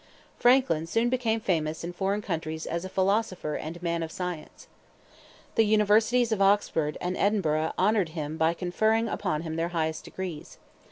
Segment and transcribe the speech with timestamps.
[0.39, 4.67] Franklin soon became famous in foreign countries as a philosopher and man of science.
[5.53, 10.57] The universities of Oxford and Edinburgh honored him by conferring upon him their highest degrees.